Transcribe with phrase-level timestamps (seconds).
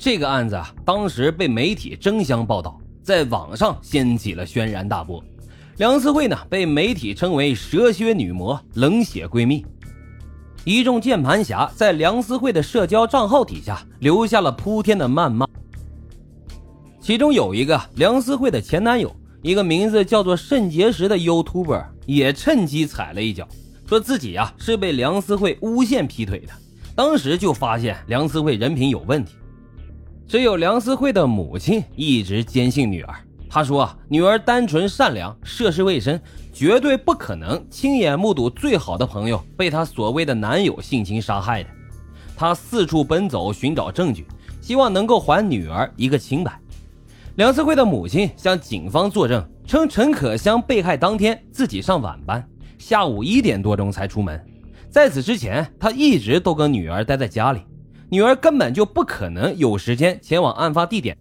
[0.00, 5.22] 这个案子啊，当时被媒体争相报道，在网上掀起了轩然大波。
[5.76, 9.62] 梁思慧呢，被媒体称为“蛇蝎女魔”、“冷血闺蜜”。
[10.64, 15.46] 一众键盘侠在梁思慧的社交账号底下留下了铺天的谩骂。
[16.98, 23.46] 其中有一个梁思慧的前男友，一个名字叫做肾结石的 YouTuber，也趁机踩了一脚，
[23.86, 26.52] 说自己啊是被梁思慧诬陷劈腿的。
[26.96, 29.34] 当时就发现梁思慧人品有问题。
[30.30, 33.12] 只有梁思慧的母亲一直坚信女儿。
[33.48, 36.22] 她说：“女儿单纯善良，涉世未深，
[36.52, 41.70] 绝对不可能亲眼目睹最好的朋友被她所谓的男友性侵杀害的。”
[42.38, 44.24] 他四处奔走寻找证据，
[44.60, 46.56] 希望能够还女儿一个清白。
[47.34, 54.40] 梁思慧的母亲向警方作证称，陈可香被害当天自己上晚班，下午一点多钟才出门，
[54.88, 57.62] 在此之前，他一直都跟女儿待在家里，
[58.10, 61.16] 女儿根本就不可能有时间前往案发地点。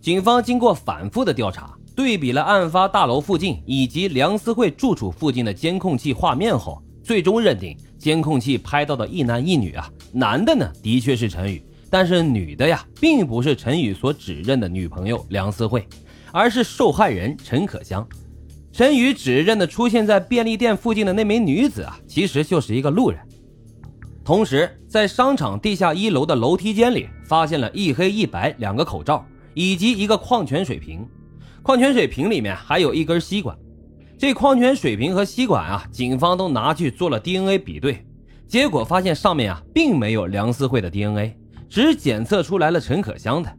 [0.00, 15.86] 警方经过反复的调查，对比了案发大楼附近以及梁思慧住处附近的监控器画面后，最终认定监控器拍到的一男一女啊，男的呢的确是陈宇，但是女的呀，并不是陈宇所指认的女朋友梁思慧，
[16.32, 18.06] 而是受害人陈可香。
[18.72, 23.20] 陈宇指认的出现在便利店附近的那名女子啊，其实就是一个路人。
[24.26, 29.24] 同时，在商场地下一楼的楼梯间里，发现了一黑一白两个口罩。
[29.54, 31.08] 以及一个矿泉水瓶，
[31.62, 33.56] 矿泉水瓶里面还有一根吸管。
[34.18, 38.04] 这矿泉水瓶和吸管啊，警方都拿去做了 DNA 比对，
[38.46, 41.36] 结果发现上面啊并没有梁思慧的 DNA，
[41.70, 43.50] 只检测出来了陈可香的。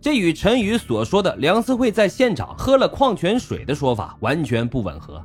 [0.00, 5.22] 这与陈宇所说的梁思慧在现场喝了矿泉水的说法完全不吻合。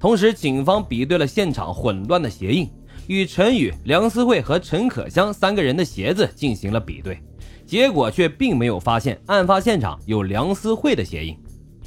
[0.00, 2.70] 同时，警方比对了现场混乱的鞋印，
[3.08, 7.18] 与陈宇、梁思慧和陈可香三个人的鞋子进行了比对。
[7.66, 11.36] 结果却并没有发现案发现场有梁思慧的鞋印，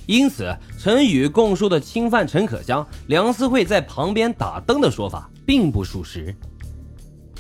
[0.06, 6.36] 因此陈宇供述的侵犯陈可香、梁思慧在旁边打灯的说法并不属实。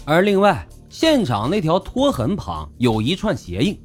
[0.06, 3.80] 而另外，现场那条拖痕旁有一串鞋印，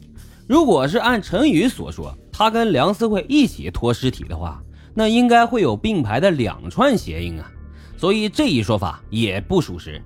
[0.46, 4.62] 如果是按陈宇所说，他跟梁思慧一起拖尸体的话，
[4.94, 7.50] 那应该会有并排的两串鞋印啊，
[7.96, 10.00] 所以这一说法也不属实。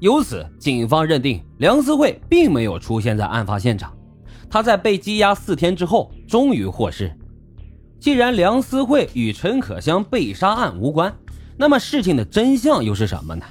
[0.00, 3.92] 由此，警方认定梁思慧并没有出现在案发现场。
[4.48, 7.12] 他在被羁押四天之后，终于获释。
[8.00, 11.14] 既然梁思慧与陈可香被杀案无关，
[11.56, 13.44] 那么事情的真相又是什么呢？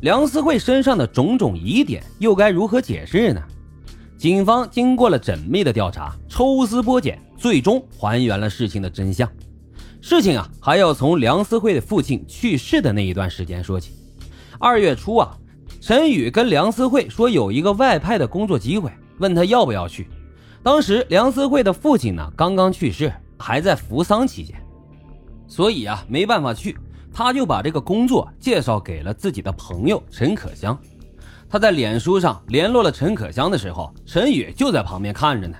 [0.00, 3.42] 梁思慧身上的种种疑点又该如何解释呢？
[4.16, 9.28] 警方经过了缜密的调查，抽丝剥茧，最终还原了事情的真相。
[10.00, 13.92] 事情啊，还要从梁思慧的父亲去世的那一段时间说起。
[14.58, 15.36] 二月初啊。
[15.82, 20.06] 陈宇跟梁思慧说有一个外派的工作机会，问他要不要去。
[20.62, 24.54] 当时梁思慧的父亲呢刚刚去世，还在扶丧期间，
[25.48, 26.76] 所以啊没办法去。
[27.10, 30.78] 他就把这个工作介绍给了自己的朋友陈可香。
[31.48, 35.56] 他在脸书上联络了陈可香的时候，陈宇就在旁边看着呢。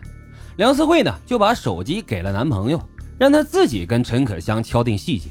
[0.59, 2.79] 梁思慧呢就把手机给了男朋友，
[3.21, 5.29] 让他自己跟陈可香敲定细节。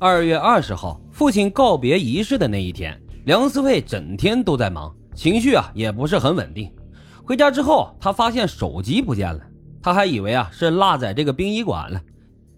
[0.00, 3.00] 二月二十号，父亲告别仪式的那一天。
[3.24, 6.68] 梁思慧整天都在忙，情绪啊也不是很稳定。
[7.22, 9.40] 回家之后，她发现手机不见了，
[9.80, 12.02] 她还以为啊是落在这个殡仪馆了。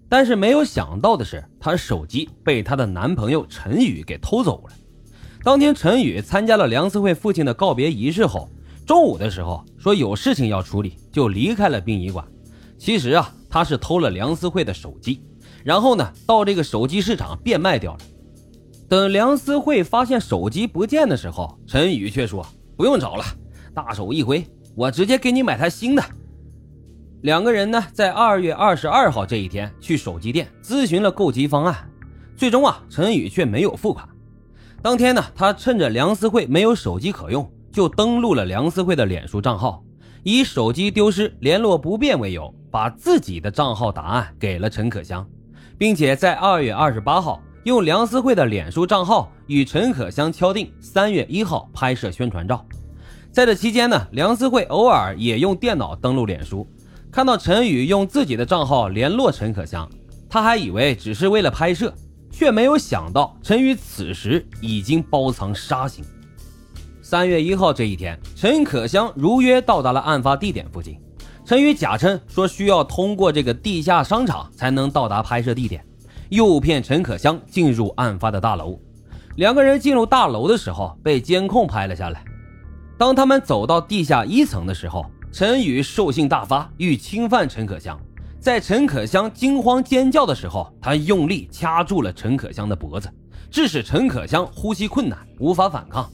[0.08, 4.74] 但是没有想到的是，她手机被她的男朋友陈宇给偷走了。
[5.42, 8.48] 当天，陈宇参加了梁思慧父亲的告别仪式后，
[8.86, 12.26] 中午的时候说有事情要处理，就离开了殡仪馆。
[12.78, 15.20] 其实啊，他是偷了梁思慧的手机，
[15.64, 17.98] 然后呢到这个手机市场变卖掉了。
[18.88, 22.46] 等梁思慧发现手机不见的时候，陈宇却说
[22.78, 23.24] ：“不用找了，
[23.74, 26.04] 大手一挥，我直接给你买台新的。”
[27.22, 31.90] 两个人呢，在二月二十二号这一天去手机店咨询了购机方案，
[32.36, 34.08] 最终啊，陈宇却没有付款。
[34.80, 39.82] 当天呢，他趁着梁思慧没有手机可用，就登录了梁思慧的脸书账号，
[40.22, 45.26] 以手机丢失、联络不便为由，把自己的账号答案给了陈可香，
[45.76, 47.42] 并且在二月二十八号。
[47.64, 52.64] 用梁思慧的脸书账号与陈可香敲定三月一号拍摄宣传照，
[53.30, 56.66] 在这期间呢，梁思慧偶尔也用电脑登录脸书，
[57.12, 59.86] 看到陈宇用自己的账号联络陈可香，
[60.30, 61.92] 他还以为只是为了拍摄，
[62.30, 66.02] 却没有想到陈宇此时已经包藏杀心。
[67.10, 71.00] 三月一号这一天，陈可香如约到达了案发地点附近，
[71.42, 75.82] 陈宇假称说需要通过这个地下商场才能到达拍摄地点。
[76.28, 78.78] 诱骗陈可香进入案发的大楼，
[79.36, 82.22] 两个人进入大楼的时候被监控拍了下来。
[82.98, 85.02] 当他们走到地下一层的时候，
[85.32, 87.98] 陈宇兽性大发，欲侵犯陈可香。
[88.38, 93.10] 在陈可香惊慌尖叫的时候，他用力掐住了陈可香的脖子，
[93.50, 96.06] 致使陈可香呼吸困难，无法反抗。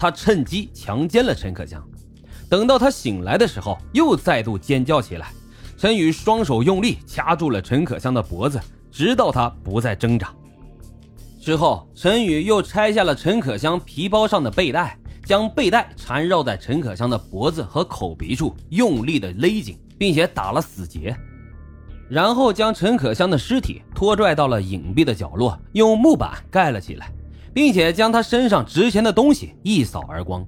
[0.00, 1.86] 他趁机强奸了陈可香。
[2.48, 5.30] 等到他醒来的时候，又再度尖叫起来。
[5.76, 8.58] 陈宇双手用力掐住了陈可香的脖子，
[8.90, 10.32] 直到她不再挣扎。
[11.40, 21.16] 之后，陈宇又拆下了陈可香皮包上的背带，将背带缠绕在陈可香的脖子和口鼻处，用力的勒紧，并且打了死结。
[22.08, 27.12] 然后将陈可香的尸体拖拽到了隐蔽的角落，用木板盖了起来，
[27.52, 30.46] 并且将他身上值钱的东西一扫而光。